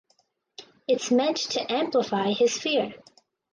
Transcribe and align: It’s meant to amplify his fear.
It’s 0.87 1.11
meant 1.11 1.37
to 1.51 1.71
amplify 1.71 2.31
his 2.31 2.57
fear. 2.57 2.95